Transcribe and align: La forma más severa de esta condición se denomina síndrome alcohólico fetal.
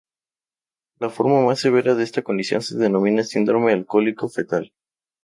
La 0.97 1.11
forma 1.11 1.45
más 1.45 1.59
severa 1.59 1.93
de 1.93 2.03
esta 2.03 2.23
condición 2.23 2.63
se 2.63 2.75
denomina 2.75 3.23
síndrome 3.23 3.71
alcohólico 3.73 4.27
fetal. 4.29 4.73